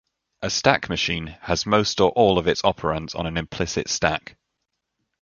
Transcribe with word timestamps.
A 0.41 0.49
stack 0.49 0.89
machine 0.89 1.27
has 1.41 1.67
most 1.67 2.01
or 2.01 2.09
all 2.13 2.39
of 2.39 2.47
its 2.47 2.63
operands 2.63 3.13
on 3.13 3.27
an 3.27 3.37
implicit 3.37 3.87
stack. 3.87 4.35